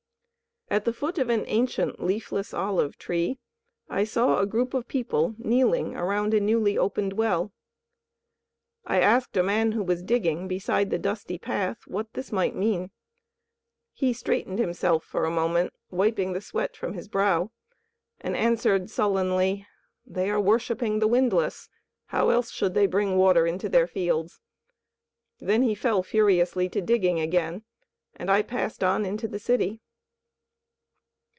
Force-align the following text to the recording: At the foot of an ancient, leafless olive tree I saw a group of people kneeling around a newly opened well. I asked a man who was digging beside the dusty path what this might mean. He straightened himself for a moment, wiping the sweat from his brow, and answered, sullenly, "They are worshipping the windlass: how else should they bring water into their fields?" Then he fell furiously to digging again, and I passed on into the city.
At 0.69 0.85
the 0.85 0.93
foot 0.93 1.17
of 1.17 1.27
an 1.29 1.43
ancient, 1.47 2.01
leafless 2.01 2.53
olive 2.53 2.97
tree 2.97 3.37
I 3.89 4.05
saw 4.05 4.39
a 4.39 4.45
group 4.45 4.73
of 4.73 4.87
people 4.87 5.35
kneeling 5.37 5.97
around 5.97 6.33
a 6.33 6.39
newly 6.39 6.77
opened 6.77 7.11
well. 7.11 7.51
I 8.85 9.01
asked 9.01 9.35
a 9.35 9.43
man 9.43 9.73
who 9.73 9.83
was 9.83 10.01
digging 10.01 10.47
beside 10.47 10.89
the 10.89 10.97
dusty 10.97 11.37
path 11.37 11.79
what 11.87 12.13
this 12.13 12.31
might 12.31 12.55
mean. 12.55 12.91
He 13.91 14.13
straightened 14.13 14.59
himself 14.59 15.03
for 15.03 15.25
a 15.25 15.29
moment, 15.29 15.73
wiping 15.89 16.31
the 16.31 16.39
sweat 16.39 16.77
from 16.77 16.93
his 16.93 17.09
brow, 17.09 17.51
and 18.21 18.33
answered, 18.37 18.89
sullenly, 18.89 19.67
"They 20.05 20.29
are 20.29 20.39
worshipping 20.39 20.99
the 20.99 21.07
windlass: 21.09 21.67
how 22.05 22.29
else 22.29 22.49
should 22.49 22.75
they 22.75 22.85
bring 22.87 23.17
water 23.17 23.45
into 23.45 23.67
their 23.67 23.87
fields?" 23.87 24.39
Then 25.37 25.63
he 25.63 25.75
fell 25.75 26.01
furiously 26.01 26.69
to 26.69 26.79
digging 26.81 27.19
again, 27.19 27.63
and 28.15 28.31
I 28.31 28.41
passed 28.41 28.85
on 28.85 29.05
into 29.05 29.27
the 29.27 29.37
city. 29.37 29.81